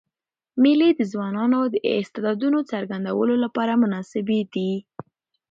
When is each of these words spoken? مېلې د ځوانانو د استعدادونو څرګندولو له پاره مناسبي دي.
مېلې 0.61 0.89
د 0.95 1.01
ځوانانو 1.11 1.59
د 1.73 1.75
استعدادونو 1.99 2.59
څرګندولو 2.71 3.33
له 3.43 3.47
پاره 3.55 3.73
مناسبي 3.83 4.41
دي. 4.53 4.71